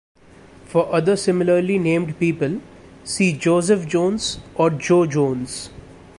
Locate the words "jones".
3.87-4.39, 5.05-5.69